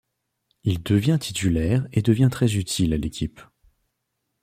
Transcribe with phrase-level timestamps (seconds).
[0.63, 3.39] Il devient titulaire et devient très utile à l'équipe.